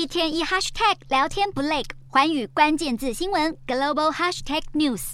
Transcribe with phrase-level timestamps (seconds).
[0.00, 5.12] 一天一 hashtag 聊天不累，寰宇关键字新闻 global hashtag news。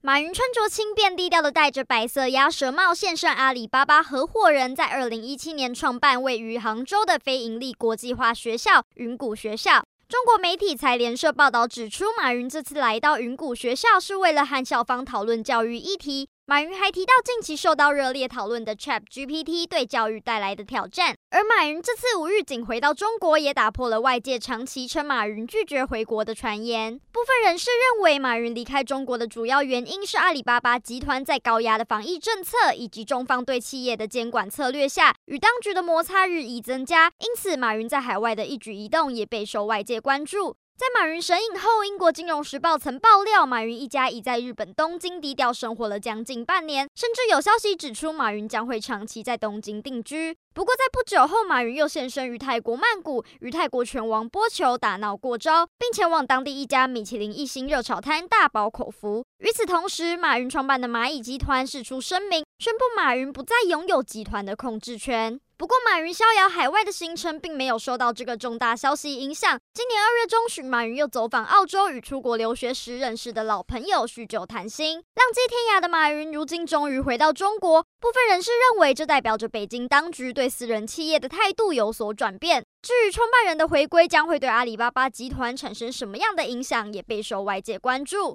[0.00, 9.84] 马云穿着轻便低调的戴着白色鸭舌帽现身阿里巴巴合伙人，在二零一七年创办位于杭州的非营利国际化学校云谷学校。
[10.08, 16.28] 中国媒体财联社报道指出，马云这次来到云谷学校是为了和校方讨论教育议题。
[16.46, 21.15] 马云还提到近期受到热烈讨论的 ChatGPT 对教育带来的挑战。
[21.28, 26.98] 而马云这次五日仅回到中国，也打破了外界长期称马云拒绝回国的传言。
[27.10, 37.10] 部分人士认为，马云离开中国的主要原因是阿里巴巴集团在高压的防疫政策以及中方对企业的监管策略下，与当局的摩擦日益增加。
[37.18, 40.56] 因此，马云在海外的一举一动也备受外界关注。
[40.78, 50.36] 在马云神隐后，英国金融时报曾爆料，马云一家已在日本东京低调生活了将近半年，甚至有消息指出，马云将会长期在东京定居。
[50.52, 59.24] 不过，在不久后，马云又现身于泰国曼谷，与泰国拳王波球打闹过招，并前往当地一家米其林一星热炒摊大饱口福。
[59.38, 65.40] 与此同时，马云创办的蚂蚁集团释出声明，宣布马云不再拥有集团的控制权。
[65.58, 69.58] 不过，马云逍遥海外的行程并没有受到这个重大消息影响。
[69.72, 74.96] 今年二月中旬，马云又走访澳洲，与出国留学时认识的老朋友叙旧谈心。
[75.14, 77.82] 浪迹天涯的马云，如今终于回到中国。
[77.98, 82.62] 部分人士认为，这代表着北京当局对私人企业的态度有所转变。
[82.82, 88.34] 至于创办人的回归将会对阿里巴巴集团产生什么样的影响，也备受外界关注。